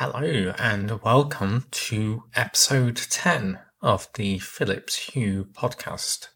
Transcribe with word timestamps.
Hello, 0.00 0.54
and 0.60 1.02
welcome 1.02 1.64
to 1.72 2.22
episode 2.36 2.94
10 2.94 3.58
of 3.82 4.06
the 4.14 4.38
Philips 4.38 4.94
Hue 4.94 5.48
podcast. 5.52 6.28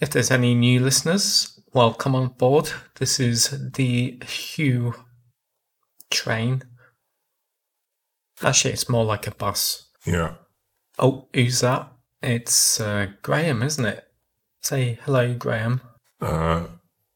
If 0.00 0.10
there's 0.10 0.30
any 0.30 0.54
new 0.54 0.80
listeners, 0.80 1.58
welcome 1.72 2.14
on 2.14 2.28
board. 2.28 2.70
This 2.96 3.18
is 3.18 3.72
the 3.72 4.22
Hue 4.26 4.92
train. 6.10 6.60
Actually, 8.42 8.74
it's 8.74 8.90
more 8.90 9.06
like 9.06 9.26
a 9.26 9.34
bus. 9.34 9.86
Yeah. 10.04 10.34
Oh, 10.98 11.28
who's 11.32 11.60
that? 11.60 11.90
It's 12.22 12.82
uh, 12.82 13.06
Graham, 13.22 13.62
isn't 13.62 13.86
it? 13.86 14.04
Say 14.60 14.98
hello, 15.06 15.32
Graham. 15.32 15.80
Uh, 16.20 16.66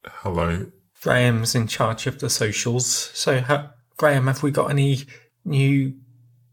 hello. 0.06 0.64
Graham's 1.02 1.54
in 1.54 1.66
charge 1.66 2.06
of 2.06 2.20
the 2.20 2.30
socials. 2.30 2.86
So, 2.86 3.42
ha- 3.42 3.74
Graham, 3.98 4.28
have 4.28 4.42
we 4.42 4.50
got 4.50 4.70
any 4.70 5.04
new 5.44 5.94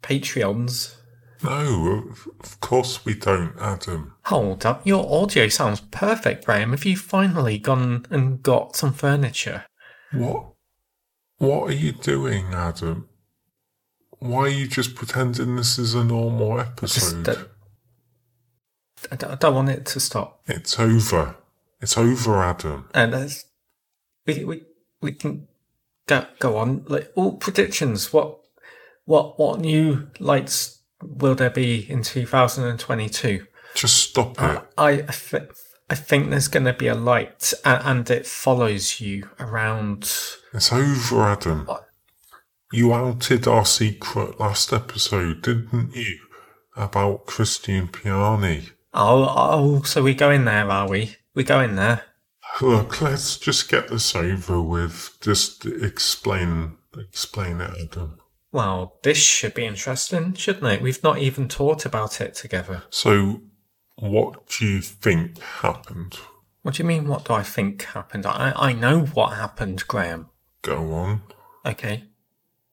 Patreons? 0.02 0.96
No, 1.44 2.04
of, 2.40 2.60
course 2.60 3.04
we 3.04 3.16
don't, 3.16 3.54
Adam. 3.60 4.14
Hold 4.26 4.66
up, 4.66 4.86
your 4.86 5.12
audio 5.12 5.48
sounds 5.48 5.80
perfect, 5.80 6.46
Graham. 6.46 6.72
Have 6.72 6.86
you 6.86 6.96
finally 6.96 7.58
gone 7.58 8.06
and 8.12 8.44
got 8.44 8.76
some 8.76 8.94
furniture? 8.94 9.66
What? 10.12 10.54
What 11.38 11.70
are 11.70 11.74
you 11.74 11.94
doing, 11.94 12.54
Adam? 12.54 13.10
Why 14.20 14.42
are 14.42 14.50
you 14.50 14.68
just 14.68 14.94
pretending 14.94 15.56
this 15.56 15.80
is 15.80 15.96
a 15.96 16.04
normal 16.04 16.60
episode? 16.60 17.26
Just, 17.26 17.40
uh, 17.40 17.46
I 19.12 19.16
don't, 19.16 19.32
I 19.32 19.36
don't 19.36 19.56
want 19.56 19.70
it 19.70 19.86
to 19.88 20.00
stop. 20.00 20.42
It's 20.46 20.80
over. 20.80 21.36
It's 21.82 21.98
over, 21.98 22.44
Adam. 22.44 22.88
And 22.94 23.34
we, 24.28 24.46
we, 24.46 24.62
we 25.02 25.14
can 25.14 25.48
go, 26.06 26.28
go 26.38 26.58
on. 26.58 26.86
Like, 26.88 27.12
all 27.16 27.38
predictions. 27.38 28.14
What, 28.14 28.41
what, 29.06 29.40
what 29.40 29.60
new 29.60 30.10
lights 30.20 30.82
will 31.02 31.36
there 31.36 31.50
be 31.50 31.90
in 31.90 32.04
2022? 32.04 33.46
Just 33.76 33.98
stop 33.98 34.32
it. 34.32 34.40
Uh, 34.40 34.62
I, 34.78 34.90
I, 34.92 35.12
th- 35.12 35.50
I 35.90 35.96
think 35.96 36.30
there's 36.30 36.48
going 36.48 36.66
to 36.66 36.74
be 36.74 36.88
a 36.88 36.96
light 36.96 37.54
and, 37.66 37.82
and 37.84 38.10
it 38.10 38.26
follows 38.26 39.00
you 39.00 39.30
around. 39.40 40.04
It's 40.54 40.72
over, 40.72 41.24
Adam. 41.24 41.66
What? 41.66 41.88
You 42.72 42.94
outed 42.94 43.48
our 43.48 43.66
secret 43.66 44.40
last 44.40 44.72
episode, 44.72 45.42
didn't 45.42 45.94
you? 45.94 46.20
About 46.78 47.26
Christian 47.26 47.90
Piani. 47.90 48.72
Oh, 48.94 49.34
oh, 49.36 49.82
so 49.82 50.02
we 50.02 50.14
go 50.14 50.32
in 50.32 50.46
there, 50.46 50.70
are 50.70 50.88
we? 50.90 51.18
We 51.36 51.44
go 51.44 51.60
in 51.60 51.76
there. 51.76 52.04
Look, 52.62 53.02
let's 53.02 53.38
just 53.38 53.70
get 53.70 53.90
this 53.90 54.16
over 54.16 54.62
with. 54.62 55.18
Just 55.20 55.66
explain, 55.66 56.78
explain 56.98 57.60
it, 57.60 57.72
Adam. 57.82 58.21
Well, 58.52 58.98
this 59.04 59.18
should 59.18 59.54
be 59.54 59.66
interesting, 59.66 60.34
shouldn't 60.34 60.66
it? 60.66 60.82
We've 60.82 61.04
not 61.04 61.20
even 61.20 61.48
talked 61.48 61.86
about 61.86 62.20
it 62.20 62.34
together. 62.34 62.84
So, 62.90 63.42
what 63.96 64.48
do 64.48 64.66
you 64.66 64.82
think 64.82 65.40
happened? 65.40 66.18
What 66.62 66.76
do 66.76 66.84
you 66.84 66.88
mean, 66.88 67.08
what 67.08 67.26
do 67.26 67.34
I 67.34 67.44
think 67.44 67.84
happened? 67.84 68.26
I, 68.26 68.54
I 68.56 68.74
know 68.74 69.02
what 69.06 69.38
happened, 69.38 69.88
Graham. 69.88 70.30
Go 70.62 70.94
on. 70.94 71.22
Okay. 71.66 72.04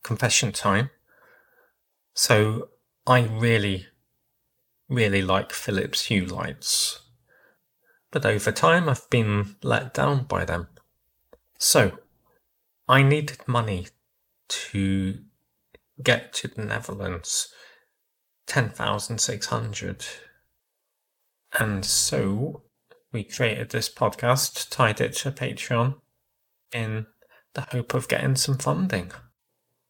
Confession 0.03 0.53
time. 0.53 0.91
So, 2.13 2.71
I 3.07 3.23
really, 3.23 3.87
really 4.89 5.23
like 5.23 5.53
Philips 5.53 6.07
Hue 6.07 6.27
lights. 6.27 7.03
But 8.11 8.27
over 8.27 8.51
time, 8.51 8.89
I've 8.89 9.09
been 9.11 9.57
let 9.63 9.95
down 9.95 10.25
by 10.25 10.45
them. 10.45 10.67
So, 11.59 11.99
I 12.89 13.03
needed 13.03 13.47
money 13.47 13.89
to 14.49 15.19
get 16.03 16.33
to 16.35 16.49
the 16.49 16.65
Netherlands. 16.65 17.53
10,600. 18.47 20.07
And 21.59 21.85
so 21.85 22.63
we 23.13 23.25
created 23.25 23.71
this 23.71 23.93
podcast, 23.93 24.71
tied 24.71 25.01
it 25.01 25.15
to 25.17 25.31
Patreon 25.31 25.97
in 26.73 27.07
the 27.55 27.67
hope 27.73 27.95
of 27.95 28.09
getting 28.09 28.37
some 28.37 28.59
funding. 28.59 29.13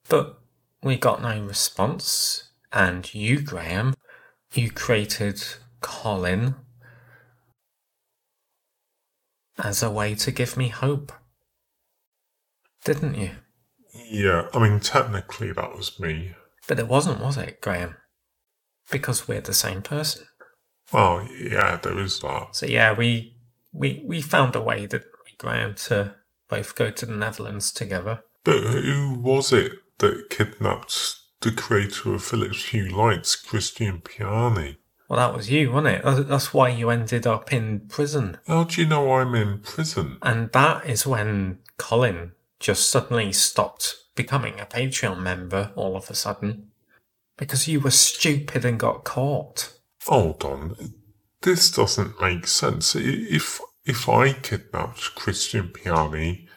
But 0.09 0.39
we 0.83 0.97
got 0.97 1.23
no 1.23 1.41
response. 1.43 2.51
And 2.73 3.13
you, 3.15 3.41
Graham, 3.41 3.95
you 4.53 4.71
created 4.71 5.43
Colin 5.81 6.55
as 9.63 9.83
a 9.83 9.91
way 9.91 10.15
to 10.17 10.31
give 10.31 10.57
me 10.57 10.69
hope. 10.69 11.13
Didn't 12.85 13.15
you? 13.15 13.31
Yeah, 14.11 14.49
I 14.55 14.59
mean, 14.59 14.81
technically 14.81 15.53
that 15.53 15.77
was 15.77 15.99
me. 16.01 16.35
But 16.67 16.79
it 16.79 16.89
wasn't, 16.89 17.21
was 17.21 17.37
it, 17.37 17.61
Graham? 17.61 17.97
Because 18.91 19.29
we're 19.29 19.41
the 19.41 19.55
same 19.55 19.83
person. 19.83 20.27
Well, 20.93 21.29
yeah, 21.39 21.77
there 21.83 21.99
is 21.99 22.21
that. 22.21 22.49
So 22.57 22.67
yeah, 22.67 22.95
we 22.95 23.37
we 23.73 24.03
we 24.07 24.23
found 24.23 24.57
a 24.57 24.61
way 24.63 24.87
that 24.87 25.03
we 25.25 25.33
Graham 25.37 25.75
to 25.75 26.15
both 26.49 26.75
go 26.75 26.91
to 26.91 27.07
the 27.07 27.13
Netherlands 27.15 27.71
together. 27.73 28.21
But 28.45 28.63
who 28.63 29.19
was 29.21 29.53
it 29.53 29.73
that 29.99 30.31
kidnapped 30.31 31.17
the 31.43 31.53
creator 31.53 32.15
of 32.15 32.25
Philips 32.25 32.65
Hue 32.71 32.89
Lights, 32.89 33.37
Christian 33.37 34.01
Piani? 34.01 34.77
Well, 35.11 35.19
that 35.19 35.37
was 35.37 35.51
you, 35.51 35.73
wasn't 35.73 35.97
it? 35.97 36.05
That's- 36.05 36.27
That's 36.27 36.55
why 36.55 36.71
you 36.71 36.89
ended 36.91 37.27
up 37.27 37.53
in 37.53 37.81
prison. 37.89 38.39
How 38.47 38.65
do 38.65 38.81
you 38.81 38.87
know 38.87 39.13
I'm 39.13 39.35
in 39.35 39.61
prison? 39.61 40.17
And 40.23 40.51
that 40.53 40.87
is 40.87 41.07
when 41.07 41.59
Colin 41.77 42.33
just 42.61 42.89
suddenly 42.89 43.33
stopped 43.33 43.95
becoming 44.15 44.59
a 44.59 44.67
Patreon 44.67 45.21
member 45.21 45.73
all 45.77 45.97
of 45.97 46.11
a 46.11 46.15
sudden. 46.15 46.71
Because 47.37 47.69
you 47.69 47.79
were 47.79 47.93
stupid 47.93 48.65
and 48.65 48.81
got 48.81 49.05
caught. 49.05 49.73
Hold 50.07 50.45
on, 50.45 50.77
this 51.43 51.71
doesn't 51.71 52.21
make 52.21 52.47
sense. 52.47 52.97
If 52.97 53.61
if 53.85 54.09
I 54.09 54.33
kidnapped 54.33 55.15
Christian 55.15 55.69
Piani, 55.69 56.49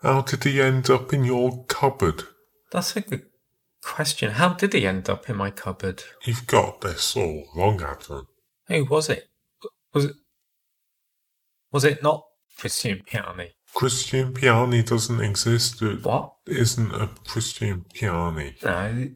how 0.00 0.22
did 0.22 0.44
he 0.44 0.60
end 0.60 0.88
up 0.90 1.12
in 1.12 1.24
your 1.24 1.64
cupboard? 1.64 2.22
That's 2.70 2.96
a 2.96 3.00
good 3.00 3.26
question. 3.82 4.32
How 4.32 4.50
did 4.54 4.72
he 4.72 4.86
end 4.86 5.08
up 5.10 5.28
in 5.28 5.36
my 5.36 5.50
cupboard? 5.50 6.04
You've 6.24 6.46
got 6.46 6.80
this 6.80 7.16
all 7.16 7.48
wrong, 7.56 7.82
Adam. 7.82 8.28
Who 8.68 8.84
was 8.84 9.08
it? 9.08 9.28
Was 9.92 10.06
it 10.06 10.16
was 11.72 11.84
it 11.84 12.02
not 12.02 12.24
Christian 12.58 13.02
Piani? 13.06 13.50
Christian 13.74 14.32
Piani 14.34 14.84
doesn't 14.86 15.20
exist. 15.20 15.80
It 15.82 16.04
What? 16.04 16.34
isn't 16.46 16.94
a 16.94 17.08
Christian 17.26 17.84
Piani. 17.94 18.62
No. 18.62 19.10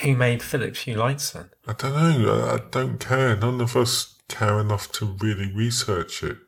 Who 0.00 0.16
made 0.16 0.42
Philips 0.42 0.80
Hue 0.80 0.94
lights 0.96 1.30
then? 1.30 1.50
I 1.66 1.74
don't 1.74 2.22
know. 2.22 2.44
I 2.44 2.54
I 2.54 2.58
don't 2.70 2.98
care. 2.98 3.36
None 3.36 3.60
of 3.60 3.76
us 3.76 4.16
care 4.28 4.58
enough 4.60 4.90
to 4.92 5.06
really 5.20 5.52
research 5.52 6.22
it. 6.22 6.38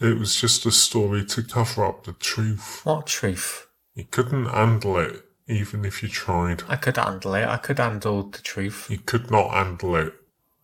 It 0.00 0.16
was 0.18 0.36
just 0.40 0.64
a 0.64 0.70
story 0.70 1.24
to 1.26 1.42
cover 1.42 1.84
up 1.84 2.04
the 2.04 2.12
truth. 2.12 2.82
What 2.84 3.06
truth? 3.08 3.66
You 3.94 4.04
couldn't 4.04 4.46
handle 4.46 4.96
it, 4.98 5.24
even 5.48 5.84
if 5.84 6.02
you 6.02 6.08
tried. 6.08 6.62
I 6.68 6.76
could 6.76 6.96
handle 6.96 7.34
it. 7.34 7.46
I 7.46 7.56
could 7.56 7.78
handle 7.78 8.22
the 8.22 8.38
truth. 8.38 8.86
You 8.88 8.98
could 8.98 9.30
not 9.30 9.50
handle 9.50 9.96
it. 9.96 10.14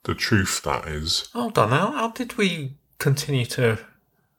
The 0.05 0.15
truth, 0.15 0.63
that 0.63 0.87
is. 0.87 1.29
Hold 1.33 1.59
on. 1.59 1.71
How, 1.71 1.91
how 1.93 2.09
did 2.11 2.37
we 2.39 2.77
continue 2.99 3.47
to 3.47 3.79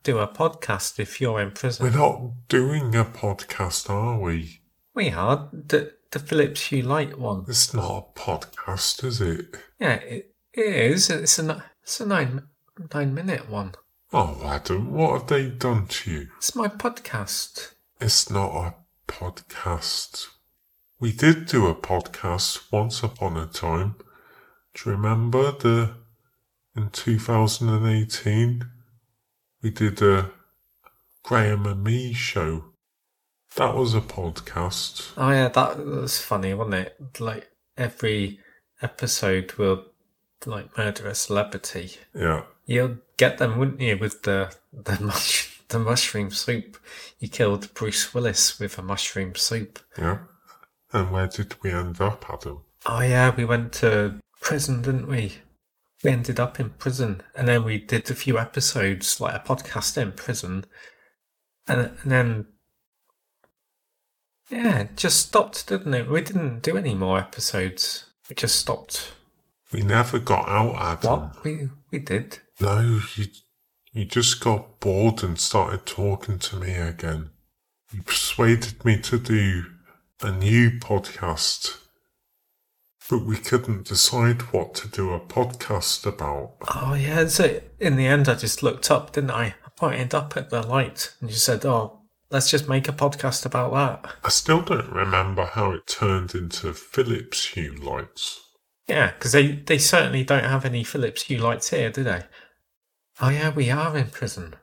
do 0.05 0.19
a 0.19 0.27
podcast 0.27 0.99
if 0.99 1.19
you're 1.19 1.41
in 1.41 1.49
prison. 1.49 1.83
We're 1.83 1.97
not 1.97 2.47
doing 2.47 2.95
a 2.95 3.03
podcast, 3.03 3.89
are 3.89 4.19
we? 4.19 4.61
We 4.93 5.09
are. 5.09 5.49
The, 5.51 5.93
the 6.11 6.19
Philips 6.19 6.67
Hue 6.67 6.83
light 6.83 7.17
one. 7.17 7.45
It's 7.47 7.73
not 7.73 8.13
a 8.15 8.19
podcast, 8.19 9.03
is 9.03 9.19
it? 9.19 9.57
Yeah, 9.79 9.95
it, 9.95 10.31
it 10.53 10.75
is. 10.91 11.09
It's 11.09 11.39
a, 11.39 11.65
it's 11.81 11.99
a 11.99 12.05
nine, 12.05 12.43
nine 12.93 13.15
minute 13.15 13.49
one. 13.49 13.73
Oh, 14.13 14.39
Adam, 14.45 14.93
what 14.93 15.21
have 15.21 15.27
they 15.27 15.49
done 15.49 15.87
to 15.87 16.11
you? 16.11 16.27
It's 16.37 16.55
my 16.55 16.67
podcast. 16.67 17.73
It's 17.99 18.29
not 18.29 18.51
a 18.55 18.75
podcast. 19.11 20.27
We 20.99 21.13
did 21.13 21.47
do 21.47 21.65
a 21.65 21.73
podcast 21.73 22.71
once 22.71 23.01
upon 23.01 23.37
a 23.37 23.47
time. 23.47 23.95
Do 24.75 24.91
you 24.91 24.95
remember 24.95 25.51
the 25.51 25.95
in 26.75 26.91
2018 26.91 28.69
we 29.65 29.71
did 29.71 29.99
a 29.99 30.29
Graham 31.23 31.65
and 31.65 31.83
Me 31.83 32.13
show? 32.13 32.65
That 33.55 33.73
was 33.73 33.95
a 33.95 33.99
podcast. 33.99 35.11
Oh 35.17 35.31
yeah, 35.31 35.47
that 35.47 35.83
was 35.83 36.21
funny, 36.21 36.53
wasn't 36.53 36.75
it? 36.75 37.19
Like 37.19 37.49
every 37.75 38.41
episode 38.83 39.53
will 39.53 39.85
like 40.45 40.77
murder 40.77 41.07
a 41.07 41.15
celebrity. 41.15 41.97
Yeah. 42.13 42.43
You'll 42.67 42.97
get 43.17 43.39
them, 43.39 43.57
wouldn't 43.57 43.81
you, 43.81 43.97
with 43.97 44.21
the 44.21 44.55
the 44.71 44.99
mush, 45.01 45.59
the 45.69 45.79
mushroom 45.79 46.29
soup? 46.29 46.77
You 47.17 47.27
killed 47.27 47.73
Bruce 47.73 48.13
Willis 48.13 48.59
with 48.59 48.77
a 48.77 48.83
mushroom 48.83 49.33
soup. 49.33 49.79
Yeah. 49.97 50.19
And 50.93 51.11
where 51.11 51.25
did 51.25 51.55
we 51.63 51.71
end 51.71 51.99
up, 51.99 52.23
Adam? 52.29 52.61
Oh 52.85 53.01
yeah, 53.01 53.33
we 53.35 53.45
went 53.45 53.73
to 53.81 54.21
prison, 54.41 54.83
didn't 54.83 55.07
we? 55.07 55.39
We 56.03 56.11
ended 56.11 56.39
up 56.39 56.59
in 56.59 56.71
prison, 56.71 57.21
and 57.35 57.47
then 57.47 57.63
we 57.63 57.79
did 57.79 58.09
a 58.11 58.15
few 58.15 58.37
episodes, 58.37 59.19
like 59.19 59.35
a 59.35 59.39
podcast 59.39 59.97
in 59.97 60.11
prison, 60.11 60.65
and, 61.67 61.91
and 62.03 62.11
then 62.11 62.47
Yeah, 64.49 64.79
it 64.79 64.97
just 64.97 65.19
stopped, 65.27 65.67
didn't 65.67 65.93
it? 65.93 66.09
We 66.09 66.21
didn't 66.21 66.61
do 66.61 66.77
any 66.77 66.93
more 66.93 67.17
episodes. 67.19 68.05
We 68.29 68.35
just 68.35 68.57
stopped. 68.57 69.13
We 69.73 69.81
never 69.81 70.19
got 70.19 70.47
out, 70.47 70.75
Adam. 70.75 71.21
What? 71.21 71.43
We 71.43 71.69
we 71.91 71.99
did. 71.99 72.39
No, 72.61 72.99
you, 73.15 73.25
you 73.91 74.05
just 74.05 74.39
got 74.41 74.79
bored 74.79 75.23
and 75.23 75.39
started 75.39 75.85
talking 75.85 76.37
to 76.39 76.55
me 76.57 76.73
again. 76.75 77.31
You 77.91 78.01
persuaded 78.03 78.83
me 78.85 78.99
to 79.01 79.17
do 79.17 79.65
a 80.21 80.31
new 80.31 80.71
podcast, 80.71 81.77
but 83.09 83.19
we 83.19 83.37
couldn't 83.37 83.87
decide 83.87 84.41
what 84.53 84.73
to 84.75 84.87
do 84.87 85.13
a 85.13 85.19
podcast 85.19 86.05
about. 86.05 86.55
Oh 86.73 86.93
yeah. 86.93 87.27
So 87.27 87.61
in 87.79 87.95
the 87.95 88.07
end, 88.07 88.27
I 88.27 88.35
just 88.35 88.63
looked 88.63 88.89
up, 88.89 89.13
didn't 89.13 89.31
I? 89.31 89.55
I 89.65 89.69
pointed 89.75 90.13
up 90.13 90.35
at 90.37 90.49
the 90.49 90.65
light, 90.65 91.13
and 91.21 91.29
you 91.29 91.35
said, 91.35 91.65
"Oh, 91.65 92.01
let's 92.31 92.49
just 92.49 92.67
make 92.67 92.87
a 92.87 92.93
podcast 92.93 93.45
about 93.45 93.73
that." 93.73 94.13
I 94.23 94.29
still 94.29 94.61
don't 94.61 94.91
remember 94.91 95.45
how 95.45 95.71
it 95.71 95.87
turned 95.87 96.33
into 96.33 96.73
Philips 96.73 97.45
Hue 97.49 97.75
lights. 97.75 98.41
Yeah, 98.87 99.11
because 99.11 99.31
they 99.31 99.53
they 99.53 99.77
certainly 99.77 100.23
don't 100.23 100.43
have 100.43 100.65
any 100.65 100.83
Philips 100.83 101.23
Hue 101.23 101.37
lights 101.37 101.69
here, 101.69 101.89
do 101.89 102.03
they? 102.03 102.23
Oh 103.21 103.29
yeah, 103.29 103.49
we 103.49 103.69
are 103.69 103.97
in 103.97 104.07
prison. 104.07 104.55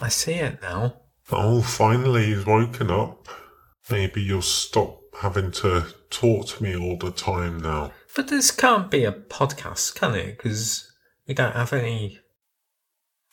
I 0.00 0.08
see 0.08 0.34
it 0.34 0.62
now. 0.62 1.02
Oh, 1.30 1.60
finally 1.60 2.26
he's 2.26 2.46
woken 2.46 2.90
up. 2.90 3.28
Maybe 3.90 4.22
you'll 4.22 4.42
stop 4.42 5.00
having 5.20 5.50
to 5.52 5.86
talk 6.10 6.46
to 6.46 6.62
me 6.62 6.76
all 6.76 6.96
the 6.96 7.10
time 7.10 7.60
now. 7.60 7.92
But 8.14 8.28
this 8.28 8.50
can't 8.50 8.90
be 8.90 9.04
a 9.04 9.12
podcast, 9.12 9.94
can 9.94 10.14
it? 10.14 10.36
Because 10.36 10.90
we 11.26 11.34
don't 11.34 11.54
have 11.54 11.72
any 11.72 12.18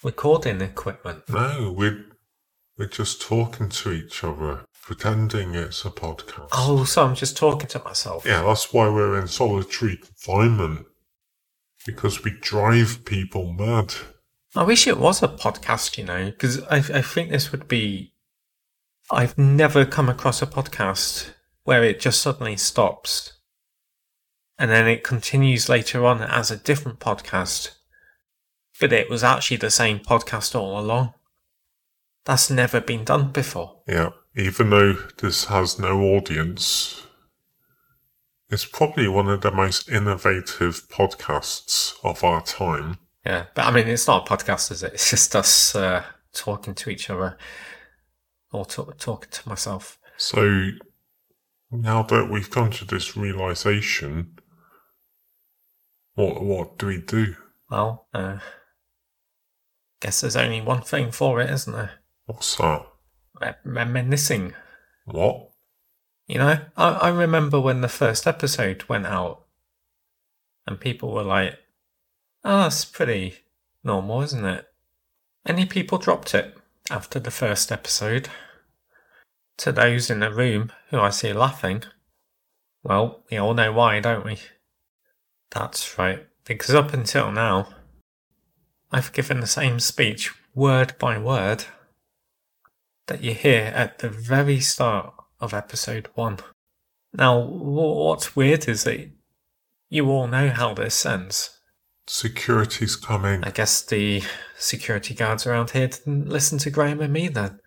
recording 0.04 0.62
equipment. 0.62 1.24
No, 1.30 1.74
we're, 1.75 2.06
we're 2.77 2.88
just 2.88 3.22
talking 3.22 3.69
to 3.69 3.92
each 3.92 4.24
other, 4.24 4.66
pretending 4.81 5.56
it's 5.56 5.86
a 5.86 5.89
podcast. 5.89 6.50
Oh, 6.51 6.83
so 6.83 7.06
I'm 7.06 7.16
just 7.16 7.38
talking 7.38 7.68
to 7.69 7.83
myself. 7.83 8.25
Yeah, 8.25 8.44
that's 8.44 8.74
why 8.74 8.89
we're 8.89 9.19
in 9.19 9.27
solitary 9.27 9.98
confinement. 9.98 10.86
Because 11.86 12.24
we 12.24 12.31
drive 12.42 13.06
people 13.06 13.54
mad. 13.54 13.94
I 14.56 14.63
wish 14.63 14.88
it 14.88 14.98
was 14.98 15.22
a 15.22 15.27
podcast, 15.27 15.98
you 15.98 16.04
know, 16.04 16.25
because 16.25 16.63
I, 16.63 16.77
I 16.77 17.01
think 17.01 17.30
this 17.30 17.51
would 17.51 17.68
be. 17.68 18.13
I've 19.12 19.38
never 19.38 19.86
come 19.86 20.10
across 20.10 20.42
a 20.42 20.48
podcast 20.48 21.34
where 21.65 21.83
it 21.83 22.00
just 22.00 22.21
suddenly 22.21 22.56
stops 22.56 23.33
and 24.57 24.71
then 24.71 24.88
it 24.88 25.03
continues 25.03 25.67
later 25.67 26.06
on 26.06 26.21
as 26.21 26.50
a 26.50 26.57
different 26.57 27.00
podcast, 27.00 27.71
but 28.79 28.94
it 28.94 29.09
was 29.09 29.23
actually 29.23 29.57
the 29.57 29.69
same 29.69 30.00
podcast 30.00 30.56
all 30.56 30.79
along. 30.79 31.13
That's 32.23 32.50
never 32.50 32.79
been 32.79 33.03
done 33.03 33.31
before. 33.31 33.81
Yeah, 33.88 34.12
even 34.35 34.69
though 34.69 34.94
this 35.17 35.45
has 35.45 35.77
no 35.77 36.01
audience, 36.01 37.06
it's 38.50 38.65
probably 38.65 39.07
one 39.07 39.27
of 39.27 39.41
the 39.41 39.51
most 39.51 39.89
innovative 39.89 40.88
podcasts 40.88 41.94
of 42.03 42.23
our 42.23 42.41
time. 42.41 42.97
Yeah, 43.25 43.45
but 43.56 43.65
I 43.65 43.71
mean, 43.71 43.88
it's 43.88 44.07
not 44.07 44.29
a 44.29 44.35
podcast, 44.35 44.71
is 44.71 44.83
it? 44.83 44.94
It's 44.94 45.09
just 45.09 45.35
us 45.35 45.75
uh, 45.75 46.03
talking 46.31 46.75
to 46.75 46.89
each 46.89 47.09
other 47.09 47.38
or 48.51 48.65
talk, 48.65 48.97
talking 48.97 49.29
to 49.31 49.50
myself. 49.50 50.00
So 50.17 50.69
now 51.71 52.03
that 52.03 52.29
we've 52.29 52.50
come 52.50 52.69
to 52.71 52.85
this 52.85 53.17
realization, 53.17 54.39
what 56.13 56.41
what 56.44 56.77
do 56.77 56.88
we 56.88 57.01
do? 57.01 57.35
Well, 57.69 58.07
uh, 58.13 58.39
guess 60.01 60.21
there's 60.21 60.35
only 60.35 60.62
one 60.62 60.81
thing 60.81 61.12
for 61.12 61.41
it, 61.41 61.50
isn't 61.50 61.73
there? 61.73 61.91
What's 62.25 62.56
that? 62.57 62.85
Re- 63.41 63.56
Reminiscing. 63.63 64.53
What? 65.06 65.50
You 66.27 66.39
know, 66.39 66.59
I, 66.75 66.89
I 66.89 67.09
remember 67.09 67.59
when 67.59 67.81
the 67.81 67.88
first 67.88 68.25
episode 68.25 68.83
went 68.88 69.06
out 69.06 69.45
and 70.65 70.79
people 70.79 71.12
were 71.12 71.23
like, 71.23 71.57
oh, 72.44 72.63
that's 72.63 72.85
pretty 72.85 73.35
normal, 73.83 74.21
isn't 74.21 74.45
it? 74.45 74.65
Any 75.45 75.65
people 75.65 76.00
dropped 76.00 76.33
it 76.33 76.57
after 76.89 77.19
the 77.19 77.31
first 77.31 77.71
episode. 77.71 78.29
To 79.59 79.71
those 79.71 80.09
in 80.09 80.19
the 80.19 80.31
room 80.31 80.71
who 80.95 81.01
I 81.01 81.09
see 81.09 81.33
laughing, 81.33 81.83
well, 82.83 83.24
we 83.30 83.38
all 83.38 83.53
know 83.53 83.74
why, 83.74 84.00
don't 84.00 84.25
we? 84.25 84.38
That's 85.51 85.97
right, 85.97 86.25
because 86.45 86.74
up 86.74 86.94
until 86.94 87.31
now, 87.31 87.68
I've 88.92 89.12
given 89.12 89.42
the 89.42 89.47
same 89.47 89.80
speech, 89.80 90.33
word 90.53 90.95
by 90.97 91.18
word, 91.18 91.65
that 93.07 93.21
you 93.24 93.33
hear 93.33 93.74
at 93.75 94.00
the 94.00 94.09
very 94.09 94.59
start 94.59 95.13
of 95.39 95.53
episode 95.53 96.07
one. 96.15 96.39
Now, 97.13 97.41
wh- 97.41 97.98
what's 97.98 98.36
weird 98.36 98.68
is 98.68 98.86
that 98.86 99.09
you 99.89 100.09
all 100.09 100.27
know 100.27 100.50
how 100.50 100.74
this 100.74 101.06
ends. 101.06 101.59
Security's 102.07 102.95
coming. 102.95 103.44
I 103.44 103.51
guess 103.51 103.81
the 103.81 104.24
security 104.57 105.13
guards 105.13 105.45
around 105.45 105.71
here 105.71 105.88
didn't 105.88 106.30
listen 106.30 106.57
to 106.59 106.69
Graham 106.69 107.01
and 107.01 107.12
me 107.12 107.27
then. 107.27 107.59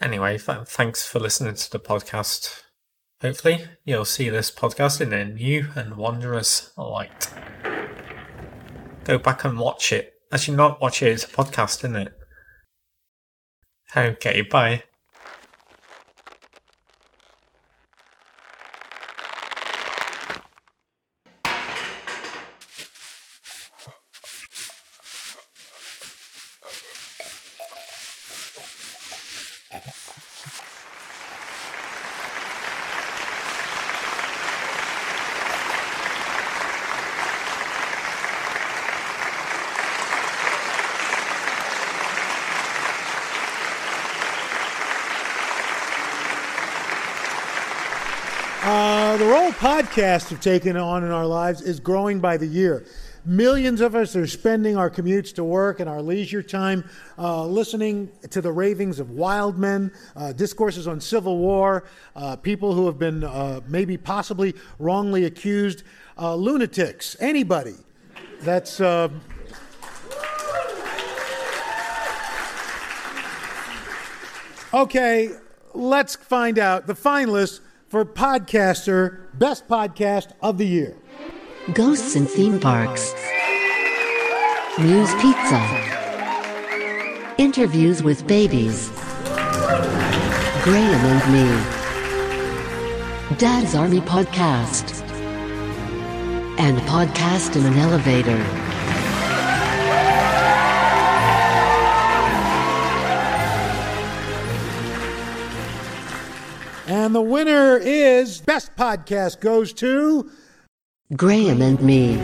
Anyway, 0.00 0.38
th- 0.38 0.66
thanks 0.68 1.04
for 1.04 1.18
listening 1.18 1.54
to 1.54 1.70
the 1.70 1.80
podcast. 1.80 2.62
Hopefully, 3.20 3.64
you'll 3.84 4.04
see 4.04 4.28
this 4.28 4.50
podcast 4.50 5.00
in 5.00 5.12
a 5.12 5.24
new 5.24 5.68
and 5.74 5.96
wondrous 5.96 6.70
light. 6.76 7.32
Go 9.04 9.18
back 9.18 9.44
and 9.44 9.58
watch 9.58 9.92
it. 9.92 10.14
Actually, 10.32 10.56
not 10.56 10.80
watch 10.80 11.02
it, 11.02 11.12
it's 11.12 11.24
a 11.24 11.28
podcast, 11.28 11.78
isn't 11.78 11.96
it? 11.96 12.12
Okay, 13.96 14.42
bye. 14.42 14.84
The 49.48 49.54
role 49.54 49.76
podcasts 49.82 50.28
have 50.28 50.42
taken 50.42 50.76
on 50.76 51.04
in 51.04 51.10
our 51.10 51.24
lives 51.24 51.62
is 51.62 51.80
growing 51.80 52.20
by 52.20 52.36
the 52.36 52.44
year. 52.44 52.84
Millions 53.24 53.80
of 53.80 53.94
us 53.94 54.14
are 54.14 54.26
spending 54.26 54.76
our 54.76 54.90
commutes 54.90 55.34
to 55.36 55.42
work 55.42 55.80
and 55.80 55.88
our 55.88 56.02
leisure 56.02 56.42
time 56.42 56.84
uh, 57.16 57.46
listening 57.46 58.10
to 58.28 58.42
the 58.42 58.52
ravings 58.52 59.00
of 59.00 59.12
wild 59.12 59.56
men, 59.56 59.90
uh, 60.16 60.32
discourses 60.34 60.86
on 60.86 61.00
civil 61.00 61.38
war, 61.38 61.84
uh, 62.14 62.36
people 62.36 62.74
who 62.74 62.84
have 62.84 62.98
been 62.98 63.24
uh, 63.24 63.62
maybe 63.66 63.96
possibly 63.96 64.54
wrongly 64.78 65.24
accused, 65.24 65.82
uh, 66.18 66.34
lunatics, 66.34 67.16
anybody. 67.18 67.76
That's. 68.42 68.80
Uh, 68.80 69.08
Okay, 74.74 75.30
let's 75.72 76.14
find 76.14 76.58
out 76.58 76.86
the 76.86 76.92
finalists 76.92 77.60
for 77.88 78.04
podcaster 78.04 79.26
best 79.38 79.66
podcast 79.66 80.32
of 80.42 80.58
the 80.58 80.66
year. 80.66 80.94
Ghosts 81.72 82.16
in 82.16 82.26
theme 82.26 82.60
parks. 82.60 83.14
News 84.78 85.12
Pizza. 85.14 85.58
Interviews 87.38 88.02
with 88.02 88.26
babies. 88.26 88.90
Graham 90.62 91.04
and 91.06 91.32
me. 91.32 91.48
Dad's 93.38 93.74
Army 93.74 94.00
Podcast. 94.00 95.02
And 96.58 96.78
Podcast 96.80 97.56
in 97.56 97.64
an 97.64 97.78
Elevator. 97.78 98.67
And 107.08 107.14
the 107.14 107.22
winner 107.22 107.78
is 107.78 108.42
best 108.42 108.76
podcast 108.76 109.40
goes 109.40 109.72
to 109.72 110.30
Graham 111.16 111.62
and 111.62 111.80
me. 111.80 112.16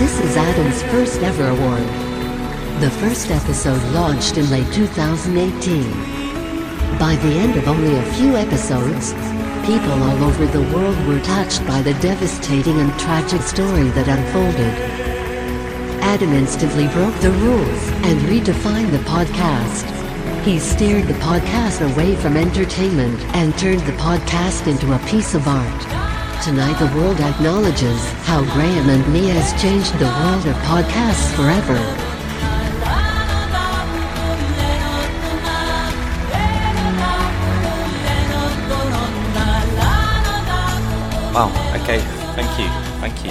This 0.00 0.18
is 0.18 0.36
Adam's 0.36 0.82
first 0.90 1.22
ever 1.22 1.46
award. 1.46 1.86
The 2.82 2.90
first 2.98 3.30
episode 3.30 3.80
launched 3.92 4.36
in 4.36 4.50
late 4.50 4.66
2018. 4.72 5.92
By 6.98 7.14
the 7.22 7.34
end 7.38 7.54
of 7.56 7.68
only 7.68 7.96
a 7.96 8.12
few 8.14 8.34
episodes, 8.34 9.12
people 9.64 9.92
all 10.02 10.24
over 10.24 10.44
the 10.46 10.68
world 10.74 11.06
were 11.06 11.20
touched 11.20 11.64
by 11.68 11.82
the 11.82 11.94
devastating 12.00 12.80
and 12.80 12.90
tragic 12.98 13.42
story 13.42 13.90
that 13.90 14.08
unfolded. 14.08 14.74
Adam 16.02 16.32
instantly 16.32 16.88
broke 16.88 17.14
the 17.20 17.30
rules 17.30 17.88
and 18.02 18.20
redefined 18.22 18.90
the 18.90 18.98
podcast. 19.08 20.01
He 20.44 20.58
steered 20.58 21.06
the 21.06 21.14
podcast 21.14 21.88
away 21.92 22.16
from 22.16 22.36
entertainment 22.36 23.20
and 23.36 23.56
turned 23.56 23.82
the 23.82 23.92
podcast 23.92 24.66
into 24.66 24.92
a 24.92 24.98
piece 25.06 25.36
of 25.36 25.46
art. 25.46 25.82
Tonight 26.42 26.76
the 26.80 26.92
world 26.96 27.20
acknowledges 27.20 28.04
how 28.26 28.42
Graham 28.52 28.90
and 28.90 29.12
Me 29.12 29.28
has 29.28 29.52
changed 29.62 29.96
the 30.00 30.06
world 30.06 30.44
of 30.44 30.56
podcasts 30.66 31.32
forever. 31.36 31.78
Wow, 41.32 41.50
okay, 41.80 42.00
thank 42.34 42.58
you, 42.58 42.68
thank 42.98 43.24
you. 43.24 43.30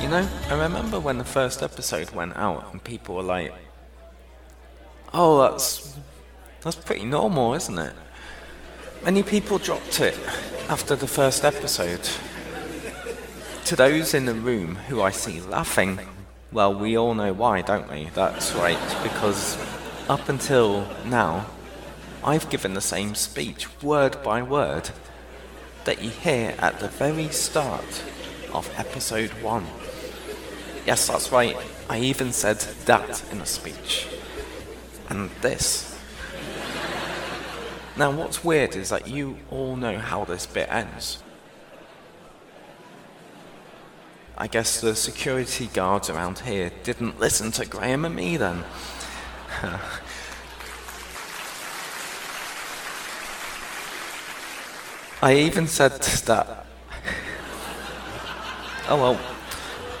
You 0.00 0.10
know, 0.10 0.28
I 0.48 0.62
remember 0.62 1.00
when 1.00 1.18
the 1.18 1.24
first 1.24 1.60
episode 1.60 2.12
went 2.12 2.36
out 2.36 2.72
and 2.72 2.82
people 2.84 3.16
were 3.16 3.24
like, 3.24 3.52
oh, 5.14 5.42
that's, 5.42 5.96
that's 6.62 6.76
pretty 6.76 7.04
normal, 7.04 7.54
isn't 7.54 7.78
it? 7.78 7.94
Many 9.04 9.22
people 9.22 9.58
dropped 9.58 10.00
it 10.00 10.18
after 10.68 10.94
the 10.94 11.06
first 11.06 11.44
episode. 11.44 12.08
To 13.66 13.76
those 13.76 14.14
in 14.14 14.26
the 14.26 14.34
room 14.34 14.76
who 14.76 15.02
I 15.02 15.10
see 15.10 15.40
laughing, 15.40 15.98
well, 16.52 16.74
we 16.74 16.96
all 16.96 17.14
know 17.14 17.32
why, 17.32 17.62
don't 17.62 17.90
we? 17.90 18.10
That's 18.14 18.52
right, 18.54 18.78
because 19.02 19.58
up 20.08 20.28
until 20.28 20.86
now, 21.04 21.46
I've 22.24 22.48
given 22.50 22.74
the 22.74 22.80
same 22.80 23.14
speech, 23.14 23.66
word 23.82 24.22
by 24.22 24.42
word, 24.42 24.90
that 25.84 26.02
you 26.02 26.10
hear 26.10 26.54
at 26.58 26.78
the 26.78 26.88
very 26.88 27.28
start 27.30 28.02
of 28.52 28.72
episode 28.76 29.30
1. 29.42 29.66
Yes, 30.86 31.08
that's 31.08 31.32
right, 31.32 31.56
I 31.88 31.98
even 31.98 32.32
said 32.32 32.60
that 32.86 33.24
in 33.32 33.40
a 33.40 33.46
speech. 33.46 34.06
And 35.12 35.28
this. 35.42 35.94
Now, 37.98 38.10
what's 38.12 38.42
weird 38.42 38.74
is 38.74 38.88
that 38.88 39.08
you 39.08 39.36
all 39.50 39.76
know 39.76 39.98
how 39.98 40.24
this 40.24 40.46
bit 40.46 40.70
ends. 40.70 41.22
I 44.38 44.46
guess 44.46 44.80
the 44.80 44.96
security 44.96 45.66
guards 45.66 46.08
around 46.08 46.38
here 46.38 46.72
didn't 46.82 47.20
listen 47.20 47.52
to 47.52 47.66
Graham 47.66 48.06
and 48.06 48.16
me 48.16 48.38
then. 48.38 48.64
I 55.20 55.34
even 55.34 55.66
said 55.66 56.00
that. 56.00 56.64
Oh 58.88 58.96
well. 58.96 59.31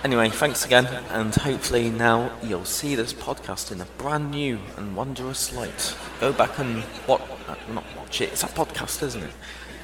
Anyway, 0.04 0.28
thanks 0.30 0.64
again, 0.64 0.86
and 1.10 1.32
hopefully 1.32 1.88
now 1.88 2.36
you'll 2.42 2.64
see 2.64 2.96
this 2.96 3.12
podcast 3.12 3.70
in 3.70 3.80
a 3.80 3.84
brand 3.98 4.32
new 4.32 4.58
and 4.76 4.96
wondrous 4.96 5.54
light. 5.54 5.96
Go 6.20 6.32
back 6.32 6.58
and 6.58 6.82
what? 7.06 7.20
Uh, 7.46 7.54
not 7.72 7.84
watch 7.96 8.20
it. 8.20 8.32
It's 8.32 8.42
a 8.42 8.48
podcast, 8.48 9.00
isn't 9.04 9.22
it? 9.22 9.32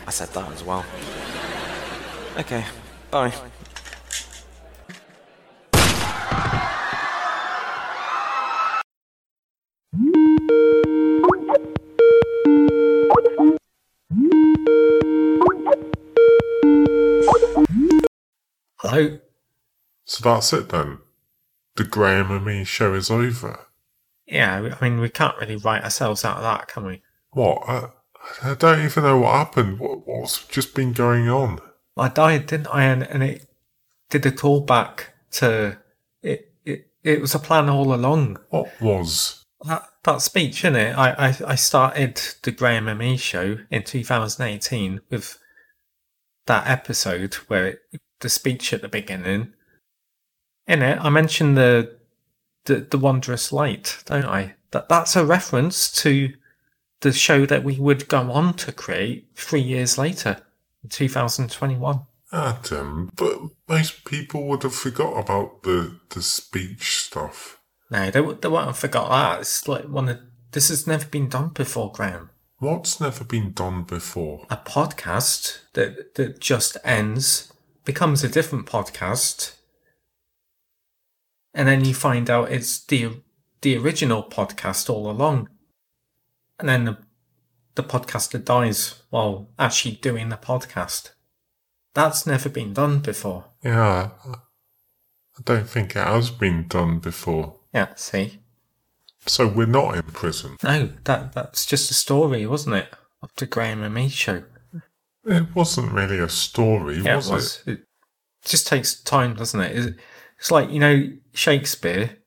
I 0.08 0.10
said 0.10 0.30
that 0.30 0.50
as 0.50 0.64
well. 0.64 0.84
Okay. 2.36 2.64
Bye. 3.12 3.30
Hello? 3.30 3.50
So 20.18 20.34
that's 20.34 20.52
it 20.52 20.68
then. 20.70 20.98
The 21.76 21.84
Graham 21.84 22.32
and 22.32 22.44
Me 22.44 22.64
show 22.64 22.94
is 22.94 23.08
over. 23.08 23.66
Yeah, 24.26 24.76
I 24.80 24.84
mean, 24.84 24.98
we 24.98 25.08
can't 25.08 25.38
really 25.38 25.54
write 25.54 25.84
ourselves 25.84 26.24
out 26.24 26.38
of 26.38 26.42
that, 26.42 26.66
can 26.66 26.84
we? 26.84 27.02
What? 27.30 27.62
I, 27.68 27.90
I 28.42 28.54
don't 28.54 28.84
even 28.84 29.04
know 29.04 29.18
what 29.20 29.34
happened. 29.34 29.78
What, 29.78 30.08
what's 30.08 30.44
just 30.46 30.74
been 30.74 30.92
going 30.92 31.28
on? 31.28 31.60
I 31.96 32.08
died, 32.08 32.46
didn't 32.46 32.66
I? 32.66 32.82
And, 32.84 33.04
and 33.04 33.22
it 33.22 33.48
did 34.10 34.26
a 34.26 34.32
callback 34.32 35.04
to 35.32 35.78
it, 36.20 36.52
it. 36.64 36.90
It 37.04 37.20
was 37.20 37.36
a 37.36 37.38
plan 37.38 37.68
all 37.68 37.94
along. 37.94 38.38
What 38.50 38.68
was? 38.80 39.44
That 39.64 39.84
that 40.02 40.20
speech, 40.20 40.62
innit? 40.62 40.96
I, 40.96 41.28
I 41.28 41.52
I 41.52 41.54
started 41.54 42.20
the 42.42 42.50
Graham 42.50 42.88
and 42.88 42.98
Me 42.98 43.16
show 43.16 43.58
in 43.70 43.84
2018 43.84 45.00
with 45.10 45.38
that 46.46 46.66
episode 46.66 47.34
where 47.46 47.66
it, 47.66 47.78
the 48.20 48.28
speech 48.28 48.72
at 48.72 48.82
the 48.82 48.88
beginning. 48.88 49.52
In 50.68 50.82
it, 50.82 50.98
I 51.00 51.08
mentioned 51.08 51.56
the 51.56 51.96
the 52.66 52.76
the 52.80 52.98
wondrous 52.98 53.52
light, 53.52 54.02
don't 54.04 54.26
I? 54.26 54.54
That 54.70 54.88
that's 54.88 55.16
a 55.16 55.24
reference 55.24 55.90
to 56.02 56.34
the 57.00 57.12
show 57.12 57.46
that 57.46 57.64
we 57.64 57.76
would 57.76 58.08
go 58.08 58.30
on 58.30 58.54
to 58.54 58.72
create 58.72 59.28
three 59.34 59.60
years 59.60 59.98
later, 59.98 60.42
in 60.82 60.90
2021. 60.90 62.02
Adam, 62.30 63.10
but 63.16 63.38
most 63.68 64.04
people 64.04 64.46
would 64.46 64.62
have 64.62 64.74
forgot 64.74 65.18
about 65.18 65.62
the, 65.62 65.98
the 66.10 66.20
speech 66.20 66.98
stuff. 66.98 67.58
No, 67.90 68.10
they, 68.10 68.20
they 68.20 68.48
won't 68.48 68.66
have 68.66 68.78
forgot 68.78 69.08
that. 69.08 69.40
It's 69.40 69.66
like 69.66 69.84
one 69.84 70.08
of 70.10 70.18
this 70.52 70.68
has 70.68 70.86
never 70.86 71.06
been 71.06 71.28
done 71.28 71.48
before, 71.48 71.90
Graham. 71.92 72.30
What's 72.58 73.00
never 73.00 73.24
been 73.24 73.52
done 73.52 73.84
before? 73.84 74.44
A 74.50 74.56
podcast 74.56 75.60
that 75.72 76.16
that 76.16 76.40
just 76.40 76.76
ends 76.84 77.52
becomes 77.84 78.22
a 78.22 78.28
different 78.28 78.66
podcast, 78.66 79.54
and 81.54 81.66
then 81.68 81.84
you 81.84 81.94
find 81.94 82.28
out 82.30 82.50
it's 82.52 82.84
the 82.84 83.22
the 83.62 83.76
original 83.76 84.22
podcast 84.22 84.88
all 84.88 85.10
along, 85.10 85.48
and 86.58 86.68
then 86.68 86.84
the 86.84 86.98
the 87.74 87.82
podcaster 87.82 88.42
dies 88.44 89.02
while 89.10 89.48
actually 89.58 89.96
doing 89.96 90.28
the 90.28 90.36
podcast. 90.36 91.10
That's 91.94 92.26
never 92.26 92.48
been 92.48 92.72
done 92.74 93.00
before. 93.00 93.46
Yeah, 93.64 94.10
I 94.24 95.40
don't 95.44 95.68
think 95.68 95.96
it 95.96 96.06
has 96.06 96.30
been 96.30 96.66
done 96.68 96.98
before. 96.98 97.56
Yeah, 97.72 97.94
see. 97.94 98.40
So 99.26 99.46
we're 99.46 99.66
not 99.66 99.94
in 99.96 100.02
prison. 100.02 100.56
No, 100.62 100.90
that 101.04 101.32
that's 101.32 101.66
just 101.66 101.90
a 101.90 101.94
story, 101.94 102.46
wasn't 102.46 102.76
it? 102.76 102.88
Of 103.22 103.30
the 103.36 103.46
Graham 103.46 103.82
and 103.82 103.94
Me 103.94 104.08
show. 104.08 104.44
It 105.24 105.54
wasn't 105.54 105.92
really 105.92 106.18
a 106.20 106.28
story, 106.28 106.98
Yeah, 107.02 107.16
was 107.16 107.28
it 107.28 107.32
was. 107.32 107.62
It 107.66 107.80
just 108.44 108.66
takes 108.66 109.00
time, 109.02 109.34
doesn't 109.34 109.60
it? 109.60 109.76
It's- 109.76 109.94
It's 110.38 110.50
like 110.52 110.70
you 110.70 110.78
know 110.78 111.10
Shakespeare 111.38 112.18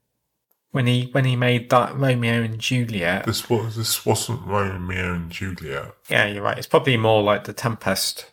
when 0.71 0.87
he 0.87 1.09
when 1.11 1.25
he 1.25 1.35
made 1.35 1.69
that 1.69 1.95
Romeo 1.95 2.41
and 2.41 2.59
Juliet. 2.59 3.25
This 3.25 3.49
was 3.49 3.75
this 3.75 4.05
wasn't 4.05 4.45
Romeo 4.45 5.13
and 5.13 5.29
Juliet. 5.29 5.93
Yeah, 6.09 6.27
you're 6.27 6.43
right. 6.43 6.57
It's 6.57 6.67
probably 6.67 6.97
more 6.97 7.21
like 7.21 7.43
the 7.43 7.53
Tempest. 7.53 8.31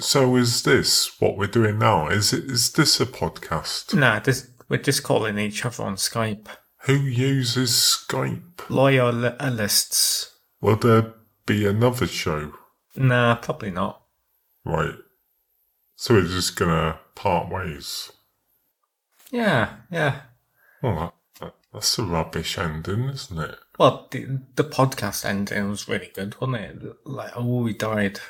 So 0.00 0.36
is 0.36 0.62
this 0.62 1.20
what 1.20 1.36
we're 1.36 1.48
doing 1.48 1.78
now? 1.78 2.08
Is 2.08 2.32
it 2.32 2.44
is 2.44 2.72
this 2.72 3.00
a 3.00 3.06
podcast? 3.06 3.94
Nah, 3.94 4.20
this, 4.20 4.48
we're 4.68 4.78
just 4.78 5.02
calling 5.02 5.38
each 5.38 5.64
other 5.64 5.82
on 5.82 5.96
Skype. 5.96 6.46
Who 6.82 6.94
uses 6.94 7.70
Skype? 7.72 8.70
Loyalists. 8.70 10.36
Will 10.60 10.76
there 10.76 11.14
be 11.46 11.66
another 11.66 12.06
show? 12.06 12.52
Nah, 12.96 13.34
probably 13.34 13.72
not. 13.72 14.02
Right. 14.64 14.94
So 15.96 16.14
we're 16.14 16.22
just 16.22 16.54
gonna 16.54 17.00
part 17.16 17.50
ways. 17.50 18.12
Yeah, 19.30 19.76
yeah. 19.90 20.20
Well, 20.82 20.94
that, 20.96 21.14
that, 21.40 21.54
that's 21.72 21.98
a 21.98 22.02
rubbish 22.02 22.58
ending, 22.58 23.04
isn't 23.10 23.38
it? 23.38 23.58
Well, 23.78 24.08
the, 24.10 24.40
the 24.54 24.64
podcast 24.64 25.24
ending 25.24 25.68
was 25.68 25.88
really 25.88 26.10
good, 26.14 26.40
wasn't 26.40 26.56
it? 26.56 26.82
Like, 27.04 27.32
oh, 27.36 27.62
we 27.62 27.74
died. 27.74 28.20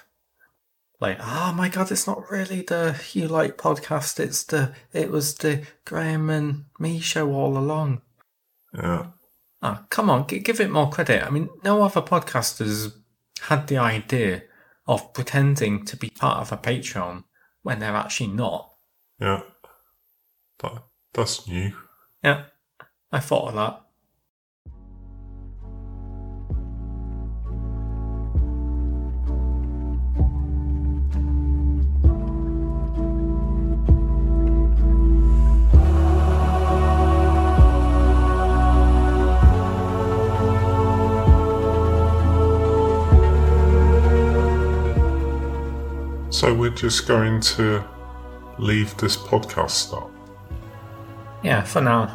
Like, 1.00 1.18
oh 1.20 1.52
my 1.52 1.68
god, 1.68 1.92
it's 1.92 2.06
not 2.08 2.28
really 2.30 2.62
the 2.62 2.92
Hue 2.92 3.28
Light 3.28 3.56
podcast. 3.56 4.18
It's 4.18 4.42
the, 4.42 4.74
it 4.92 5.10
was 5.10 5.34
the 5.36 5.62
Graham 5.84 6.28
and 6.28 6.64
me 6.80 6.98
show 6.98 7.32
all 7.32 7.56
along. 7.56 8.02
Yeah. 8.74 9.06
Ah, 9.62 9.86
come 9.90 10.10
on, 10.10 10.26
g- 10.26 10.40
give 10.40 10.60
it 10.60 10.70
more 10.70 10.90
credit. 10.90 11.24
I 11.24 11.30
mean, 11.30 11.48
no 11.64 11.82
other 11.82 12.02
podcasters 12.02 12.92
had 13.42 13.68
the 13.68 13.78
idea 13.78 14.42
of 14.86 15.12
pretending 15.12 15.84
to 15.84 15.96
be 15.96 16.10
part 16.10 16.38
of 16.38 16.50
a 16.50 16.56
Patreon 16.56 17.24
when 17.62 17.78
they're 17.78 17.94
actually 17.94 18.28
not. 18.32 18.72
Yeah. 19.20 19.42
That 20.60 20.82
that's 21.12 21.46
new. 21.48 21.72
Yeah, 22.22 22.44
I 23.10 23.20
thought 23.20 23.48
of 23.48 23.54
that. 23.54 23.84
So 46.30 46.54
we're 46.54 46.70
just 46.70 47.08
going 47.08 47.40
to 47.40 47.84
leave 48.58 48.96
this 48.98 49.16
podcast 49.16 49.92
up. 49.92 50.17
Yeah, 51.42 51.62
for 51.62 51.80
now. 51.80 52.06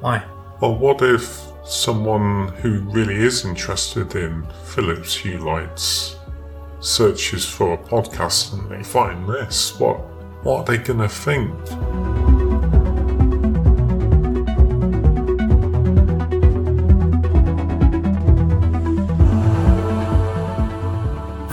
Why? 0.00 0.24
Well, 0.60 0.76
what 0.76 1.02
if 1.02 1.46
someone 1.64 2.48
who 2.48 2.80
really 2.80 3.16
is 3.16 3.44
interested 3.44 4.14
in 4.14 4.46
Philips 4.64 5.14
Hue 5.14 5.38
lights 5.38 6.16
searches 6.80 7.48
for 7.48 7.74
a 7.74 7.78
podcast 7.78 8.52
and 8.52 8.68
they 8.68 8.82
find 8.82 9.28
this, 9.28 9.78
what 9.78 9.98
what 10.42 10.58
are 10.68 10.76
they 10.76 10.82
gonna 10.82 11.08
think? 11.08 11.52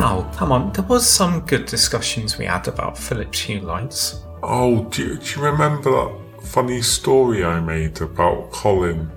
Oh, 0.01 0.27
come 0.35 0.51
on, 0.51 0.71
there 0.73 0.85
was 0.85 1.07
some 1.07 1.41
good 1.41 1.67
discussions 1.67 2.37
we 2.39 2.45
had 2.45 2.67
about 2.67 2.97
Philips 2.97 3.41
Hue 3.41 3.59
lights. 3.59 4.23
Oh, 4.41 4.85
do 4.85 5.03
you, 5.03 5.17
do 5.17 5.39
you 5.39 5.45
remember 5.45 5.91
that 5.91 6.28
funny 6.49 6.81
story 6.81 7.45
I 7.45 7.59
made 7.59 8.01
about 8.01 8.51
Colin, 8.51 9.11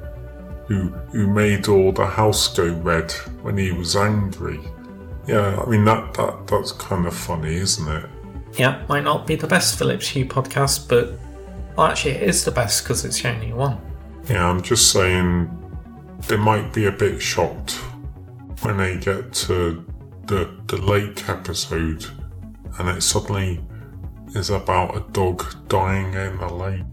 who 0.66 0.88
who 1.12 1.26
made 1.26 1.66
all 1.66 1.92
the 1.92 2.06
house 2.06 2.54
go 2.54 2.72
red 2.74 3.10
when 3.42 3.56
he 3.56 3.72
was 3.72 3.96
angry? 3.96 4.60
Yeah, 5.26 5.58
I 5.60 5.68
mean 5.68 5.84
that 5.86 6.14
that 6.14 6.46
that's 6.46 6.72
kind 6.72 7.06
of 7.06 7.16
funny, 7.16 7.54
isn't 7.54 7.88
it? 7.88 8.08
Yeah, 8.58 8.84
might 8.88 9.04
not 9.04 9.26
be 9.26 9.34
the 9.34 9.46
best 9.46 9.78
Philips 9.78 10.08
Hue 10.08 10.26
podcast, 10.26 10.88
but 10.88 11.18
well, 11.76 11.86
actually, 11.86 12.12
it 12.12 12.24
is 12.24 12.44
the 12.44 12.50
best 12.50 12.84
because 12.84 13.04
it's 13.04 13.22
the 13.22 13.30
only 13.30 13.52
one. 13.52 13.80
Yeah, 14.28 14.46
I'm 14.46 14.62
just 14.62 14.92
saying 14.92 15.50
they 16.28 16.36
might 16.36 16.72
be 16.72 16.84
a 16.84 16.92
bit 16.92 17.20
shocked 17.20 17.72
when 18.60 18.76
they 18.76 18.98
get 18.98 19.32
to 19.32 19.84
the 20.26 20.50
the 20.66 20.76
lake 20.76 21.28
episode 21.28 22.06
and 22.78 22.88
it 22.88 23.02
suddenly 23.02 23.60
is 24.34 24.50
about 24.50 24.96
a 24.96 25.00
dog 25.12 25.44
dying 25.68 26.12
in 26.14 26.38
the 26.38 26.48
lake. 26.48 26.84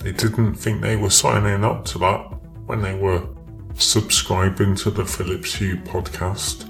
They 0.00 0.12
didn't 0.12 0.54
think 0.54 0.80
they 0.80 0.96
were 0.96 1.10
signing 1.10 1.64
up 1.64 1.84
to 1.86 1.98
that 1.98 2.20
when 2.66 2.82
they 2.82 2.94
were 2.94 3.26
subscribing 3.74 4.74
to 4.76 4.90
the 4.90 5.04
Philips 5.04 5.54
Hue 5.54 5.76
podcast. 5.76 6.66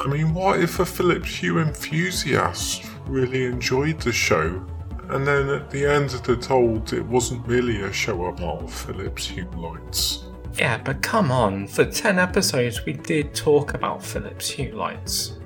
I 0.00 0.08
mean, 0.08 0.34
what 0.34 0.60
if 0.60 0.78
a 0.78 0.86
Philips 0.86 1.36
Hue 1.36 1.58
enthusiast 1.58 2.84
really 3.06 3.44
enjoyed 3.44 4.00
the 4.00 4.12
show 4.12 4.64
and 5.10 5.26
then 5.26 5.48
at 5.50 5.70
the 5.70 5.84
end 5.84 6.10
they're 6.10 6.36
told 6.36 6.92
it 6.92 7.04
wasn't 7.04 7.46
really 7.46 7.82
a 7.82 7.92
show 7.92 8.26
about 8.26 8.70
Philips 8.70 9.26
Hue 9.26 9.48
lights? 9.56 10.24
Yeah, 10.58 10.78
but 10.78 11.02
come 11.02 11.30
on, 11.30 11.66
for 11.66 11.84
10 11.84 12.18
episodes 12.18 12.84
we 12.84 12.94
did 12.94 13.34
talk 13.34 13.74
about 13.74 14.02
Philips 14.02 14.48
Hue 14.48 14.72
lights. 14.72 15.38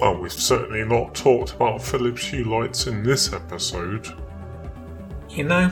Well, 0.00 0.18
we've 0.18 0.32
certainly 0.32 0.84
not 0.84 1.14
talked 1.14 1.52
about 1.52 1.82
Philips 1.82 2.26
Hue 2.26 2.44
lights 2.44 2.86
in 2.86 3.02
this 3.02 3.32
episode. 3.32 4.08
You 5.28 5.44
know, 5.44 5.70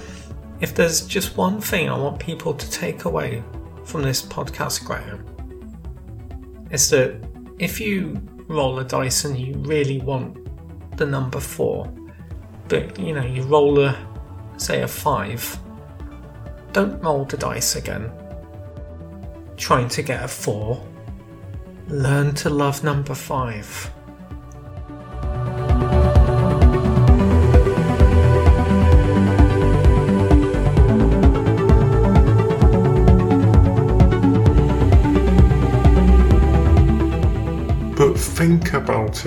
if 0.61 0.75
there's 0.75 1.07
just 1.07 1.37
one 1.37 1.61
thing 1.61 1.89
I 1.89 1.97
want 1.97 2.19
people 2.19 2.53
to 2.55 2.71
take 2.71 3.05
away 3.05 3.43
from 3.85 4.03
this 4.03 4.23
podcast, 4.23 4.85
Graham, 4.85 5.25
it's 6.71 6.91
that 6.91 7.17
if 7.59 7.81
you 7.81 8.21
roll 8.47 8.79
a 8.79 8.85
dice 8.85 9.25
and 9.25 9.39
you 9.39 9.55
really 9.59 10.01
want 10.01 10.37
the 10.97 11.07
number 11.07 11.41
four, 11.41 11.93
but 12.69 12.99
you 12.99 13.15
know, 13.15 13.25
you 13.25 13.43
roll 13.43 13.81
a, 13.81 13.97
say, 14.59 14.83
a 14.83 14.89
five, 14.89 15.59
don't 16.73 17.01
roll 17.03 17.25
the 17.25 17.37
dice 17.37 17.77
again. 17.77 18.13
Trying 19.57 19.89
to 19.89 20.03
get 20.03 20.23
a 20.23 20.29
four. 20.29 20.83
Learn 21.89 22.35
to 22.37 22.51
love 22.51 22.85
number 22.85 23.15
five. 23.15 23.91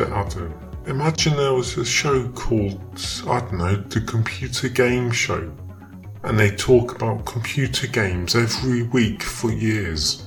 Adam. 0.02 0.54
Imagine 0.88 1.38
there 1.38 1.54
was 1.54 1.78
a 1.78 1.86
show 1.86 2.28
called, 2.30 2.82
I 3.28 3.40
don't 3.40 3.54
know, 3.54 3.76
the 3.76 4.02
Computer 4.02 4.68
Game 4.68 5.12
Show. 5.12 5.52
And 6.24 6.40
they 6.40 6.52
talk 6.56 6.96
about 6.96 7.26
computer 7.26 7.88
games 7.88 8.36
every 8.36 8.84
week 8.84 9.22
for 9.22 9.52
years. 9.52 10.26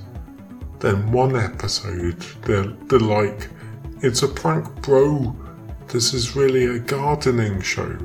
Then 0.79 1.11
one 1.11 1.37
episode, 1.37 2.21
they're, 2.43 2.69
they're 2.87 3.01
like, 3.01 3.49
it's 4.03 4.23
a 4.23 4.29
prank, 4.29 4.67
bro. 4.83 5.35
This 5.89 6.15
is 6.15 6.37
really 6.37 6.67
a 6.67 6.79
gardening 6.79 7.61
show. 7.61 7.99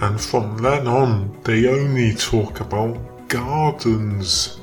And 0.00 0.20
from 0.20 0.58
then 0.58 0.86
on, 0.86 1.40
they 1.42 1.66
only 1.68 2.14
talk 2.14 2.60
about 2.60 3.28
gardens. 3.28 4.60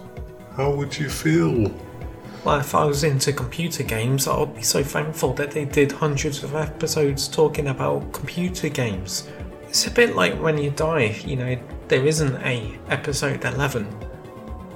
How 0.55 0.71
would 0.71 0.97
you 0.97 1.09
feel? 1.09 1.71
Well, 2.43 2.59
if 2.59 2.75
I 2.75 2.83
was 2.83 3.05
into 3.05 3.31
computer 3.31 3.83
games, 3.83 4.27
I 4.27 4.37
would 4.37 4.53
be 4.53 4.63
so 4.63 4.83
thankful 4.83 5.33
that 5.35 5.51
they 5.51 5.63
did 5.63 5.93
hundreds 5.93 6.43
of 6.43 6.55
episodes 6.55 7.29
talking 7.29 7.67
about 7.69 8.11
computer 8.11 8.67
games. 8.67 9.29
It's 9.69 9.87
a 9.87 9.91
bit 9.91 10.15
like 10.15 10.37
when 10.41 10.57
you 10.57 10.71
die, 10.71 11.15
you 11.25 11.37
know, 11.37 11.57
there 11.87 12.05
isn't 12.05 12.35
a 12.43 12.77
episode 12.89 13.45
11, 13.45 13.87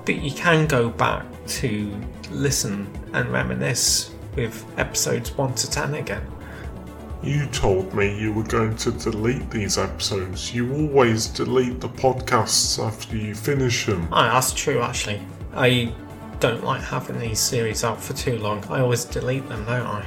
but 0.05 0.15
you 0.15 0.31
can 0.31 0.65
go 0.65 0.89
back 0.89 1.25
to 1.47 1.93
listen 2.31 2.89
and 3.13 3.29
reminisce 3.29 4.11
with 4.35 4.65
episodes 4.77 5.31
1 5.37 5.55
to 5.55 5.69
10 5.69 5.95
again. 5.95 6.25
You 7.21 7.47
told 7.47 7.93
me 7.93 8.17
you 8.17 8.31
were 8.31 8.43
going 8.43 8.77
to 8.77 8.91
delete 8.91 9.49
these 9.49 9.77
episodes. 9.77 10.53
You 10.53 10.73
always 10.73 11.27
delete 11.27 11.81
the 11.81 11.89
podcasts 11.89 12.81
after 12.81 13.17
you 13.17 13.35
finish 13.35 13.87
them. 13.87 14.07
Oh, 14.11 14.23
that's 14.23 14.53
true, 14.53 14.81
actually. 14.81 15.21
I 15.53 15.93
don't 16.39 16.63
like 16.63 16.81
having 16.81 17.19
these 17.19 17.39
series 17.39 17.83
out 17.83 18.01
for 18.01 18.13
too 18.13 18.37
long. 18.37 18.63
I 18.69 18.81
always 18.81 19.05
delete 19.05 19.47
them, 19.49 19.65
don't 19.65 19.87
I? 19.87 20.01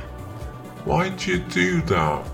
Why 0.84 1.10
do 1.10 1.32
you 1.32 1.38
do 1.38 1.82
that? 1.82 2.24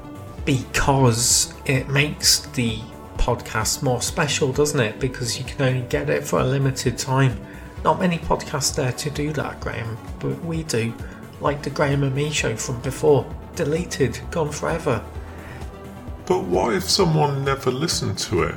Because 0.44 1.54
it 1.64 1.88
makes 1.88 2.40
the 2.40 2.78
podcast 3.16 3.82
more 3.82 4.00
special, 4.02 4.52
doesn't 4.52 4.78
it? 4.78 5.00
Because 5.00 5.38
you 5.38 5.44
can 5.44 5.62
only 5.62 5.86
get 5.88 6.08
it 6.10 6.24
for 6.24 6.40
a 6.40 6.44
limited 6.44 6.98
time. 6.98 7.40
Not 7.82 7.98
many 7.98 8.18
podcasts 8.18 8.74
there 8.74 8.92
to 8.92 9.10
do 9.10 9.32
that, 9.32 9.60
Graham, 9.60 9.96
but 10.20 10.44
we 10.44 10.62
do. 10.64 10.94
Like 11.40 11.62
the 11.62 11.70
Graham 11.70 12.02
and 12.02 12.14
Me 12.14 12.30
show 12.30 12.56
from 12.56 12.80
before. 12.80 13.26
Deleted, 13.54 14.20
gone 14.30 14.50
forever. 14.50 15.04
But 16.26 16.44
what 16.44 16.74
if 16.74 16.84
someone 16.84 17.44
never 17.44 17.70
listened 17.70 18.18
to 18.18 18.42
it? 18.44 18.54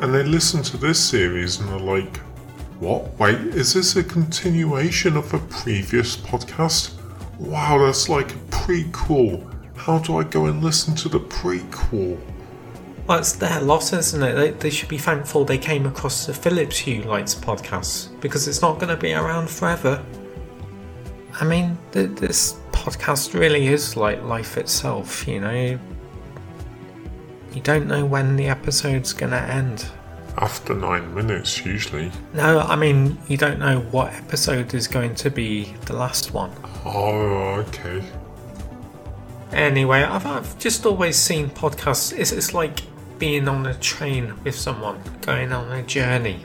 And 0.00 0.14
they 0.14 0.22
listen 0.22 0.62
to 0.64 0.76
this 0.76 0.98
series 0.98 1.58
and 1.58 1.68
they're 1.68 1.78
like, 1.78 2.20
what? 2.80 3.18
Wait, 3.18 3.36
is 3.36 3.74
this 3.74 3.96
a 3.96 4.04
continuation 4.04 5.16
of 5.16 5.34
a 5.34 5.38
previous 5.38 6.16
podcast? 6.16 6.94
Wow, 7.38 7.78
that's 7.78 8.08
like 8.08 8.30
a 8.30 8.38
prequel. 8.50 9.44
How 9.76 9.98
do 9.98 10.18
I 10.18 10.24
go 10.24 10.46
and 10.46 10.62
listen 10.62 10.94
to 10.96 11.08
the 11.08 11.20
prequel? 11.20 12.20
Well, 13.08 13.18
it's 13.18 13.32
their 13.32 13.60
loss, 13.60 13.92
isn't 13.92 14.22
it? 14.22 14.34
They, 14.34 14.50
they 14.50 14.70
should 14.70 14.88
be 14.88 14.98
thankful 14.98 15.44
they 15.44 15.58
came 15.58 15.86
across 15.86 16.26
the 16.26 16.34
Philips 16.34 16.78
Hue 16.78 17.02
Lights 17.02 17.34
podcast 17.34 18.20
because 18.20 18.46
it's 18.46 18.60
not 18.60 18.78
going 18.78 18.94
to 18.94 18.96
be 18.96 19.14
around 19.14 19.48
forever. 19.48 20.04
I 21.40 21.44
mean, 21.44 21.78
th- 21.92 22.10
this 22.10 22.60
podcast 22.70 23.38
really 23.38 23.68
is 23.68 23.96
like 23.96 24.22
life 24.22 24.56
itself, 24.56 25.26
you 25.26 25.40
know. 25.40 25.78
You 27.54 27.62
don't 27.62 27.86
know 27.86 28.04
when 28.04 28.36
the 28.36 28.46
episode's 28.46 29.12
going 29.12 29.32
to 29.32 29.40
end. 29.40 29.86
After 30.40 30.72
nine 30.72 31.14
minutes, 31.14 31.64
usually. 31.66 32.12
No, 32.32 32.60
I 32.60 32.76
mean, 32.76 33.18
you 33.26 33.36
don't 33.36 33.58
know 33.58 33.80
what 33.90 34.12
episode 34.12 34.72
is 34.72 34.86
going 34.86 35.16
to 35.16 35.30
be 35.30 35.74
the 35.86 35.94
last 35.94 36.32
one. 36.32 36.52
Oh, 36.84 37.64
okay. 37.66 38.04
Anyway, 39.50 40.02
I've, 40.02 40.24
I've 40.26 40.56
just 40.60 40.86
always 40.86 41.16
seen 41.16 41.50
podcasts, 41.50 42.16
it's, 42.16 42.30
it's 42.30 42.54
like 42.54 42.80
being 43.18 43.48
on 43.48 43.66
a 43.66 43.74
train 43.74 44.32
with 44.44 44.54
someone, 44.54 45.00
going 45.22 45.52
on 45.52 45.72
a 45.72 45.82
journey, 45.82 46.44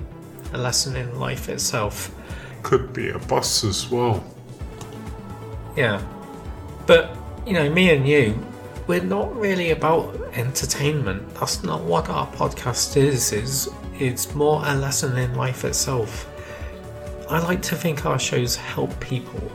a 0.53 0.57
lesson 0.57 0.95
in 0.95 1.19
life 1.19 1.47
itself. 1.47 2.15
Could 2.63 2.93
be 2.93 3.09
a 3.09 3.19
bus 3.19 3.63
as 3.63 3.91
well. 3.91 4.23
Yeah. 5.77 6.03
But, 6.87 7.15
you 7.45 7.53
know, 7.53 7.69
me 7.69 7.91
and 7.91 8.07
you, 8.07 8.43
we're 8.87 9.03
not 9.03 9.35
really 9.35 9.69
about 9.69 10.15
entertainment. 10.33 11.35
That's 11.35 11.63
not 11.63 11.81
what 11.81 12.09
our 12.09 12.27
podcast 12.27 12.97
is. 12.97 13.31
Is 13.31 13.69
it's 13.99 14.33
more 14.33 14.61
a 14.65 14.75
lesson 14.75 15.17
in 15.17 15.35
life 15.35 15.63
itself. 15.63 16.29
I 17.29 17.39
like 17.39 17.61
to 17.63 17.75
think 17.75 18.05
our 18.05 18.19
shows 18.19 18.55
help 18.55 18.97
people. 18.99 19.51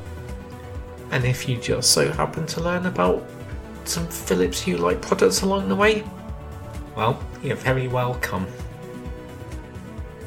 And 1.10 1.24
if 1.24 1.48
you 1.48 1.56
just 1.56 1.92
so 1.92 2.10
happen 2.10 2.46
to 2.46 2.60
learn 2.60 2.86
about 2.86 3.24
some 3.84 4.06
Philips 4.08 4.60
Hue 4.60 4.76
Light 4.76 5.00
products 5.00 5.42
along 5.42 5.68
the 5.68 5.76
way, 5.76 6.04
well, 6.96 7.22
you're 7.42 7.56
very 7.56 7.88
welcome. 7.88 8.46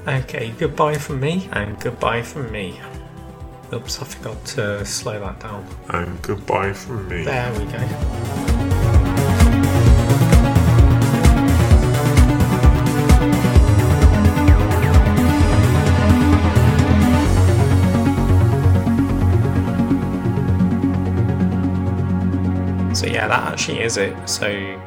Okay, 0.08 0.54
goodbye 0.58 0.98
from 0.98 1.20
me, 1.20 1.48
and 1.52 1.80
goodbye 1.80 2.24
from 2.24 2.52
me. 2.52 2.80
Oops, 3.74 4.02
I 4.02 4.06
forgot 4.06 4.46
to 4.46 4.86
slow 4.86 5.20
that 5.20 5.40
down. 5.40 5.66
And 5.90 6.22
goodbye 6.22 6.74
from 6.74 7.08
me. 7.08 7.24
There 7.24 7.54
we 7.60 7.66
go. 7.66 8.21
Yeah, 23.22 23.28
that 23.28 23.54
actually 23.54 23.82
is 23.82 23.98
it. 23.98 24.28
So 24.28 24.82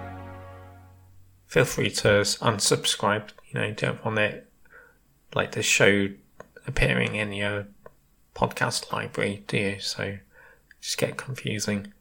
feel 1.47 1.65
free 1.65 1.91
to 1.91 2.09
unsubscribe. 2.09 3.29
You 3.47 3.61
know, 3.61 3.73
don't 3.73 4.05
want 4.05 4.19
it 4.19 4.51
like 5.37 5.53
the 5.53 5.63
show 5.63 6.09
appearing 6.67 7.15
in 7.15 7.33
your 7.33 7.69
podcast 8.35 8.93
library, 8.93 9.45
do 9.47 9.57
you? 9.57 9.79
So 9.79 10.19
just 10.81 10.99
get 10.99 11.17
confusing. 11.17 11.93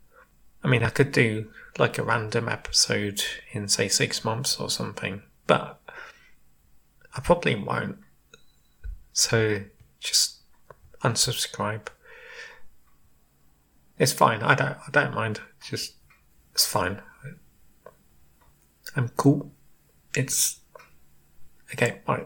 I 0.64 0.70
mean, 0.70 0.82
I 0.82 0.90
could 0.90 1.12
do 1.12 1.52
like 1.78 2.00
a 2.00 2.04
random 2.04 2.50
episode 2.50 3.24
in 3.52 3.68
say 3.68 3.88
six 3.88 4.26
months 4.26 4.60
or 4.60 4.72
something, 4.72 5.22
but 5.46 5.80
I 7.16 7.20
probably 7.20 7.54
won't. 7.54 8.00
So 9.12 9.66
just 10.00 10.38
unsubscribe. 11.04 11.90
It's 14.00 14.14
fine. 14.14 14.42
I 14.42 14.56
don't. 14.56 14.78
I 14.80 14.90
don't 14.92 15.14
mind. 15.14 15.40
Just 15.62 15.94
it's 16.54 16.66
fine. 16.66 17.02
I'm 18.96 19.10
cool. 19.10 19.52
It's 20.16 20.60
okay. 21.74 22.02
Bye. 22.06 22.26